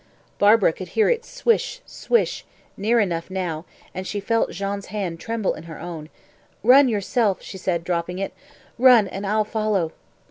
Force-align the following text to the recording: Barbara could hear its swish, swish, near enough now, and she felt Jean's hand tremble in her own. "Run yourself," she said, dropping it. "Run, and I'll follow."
Barbara 0.39 0.73
could 0.73 0.87
hear 0.97 1.09
its 1.09 1.29
swish, 1.29 1.79
swish, 1.85 2.43
near 2.75 2.99
enough 2.99 3.29
now, 3.29 3.65
and 3.93 4.07
she 4.07 4.19
felt 4.19 4.49
Jean's 4.49 4.87
hand 4.87 5.19
tremble 5.19 5.53
in 5.53 5.65
her 5.65 5.79
own. 5.79 6.09
"Run 6.63 6.89
yourself," 6.89 7.43
she 7.43 7.59
said, 7.59 7.83
dropping 7.83 8.17
it. 8.17 8.33
"Run, 8.79 9.07
and 9.07 9.27
I'll 9.27 9.45
follow." 9.45 9.91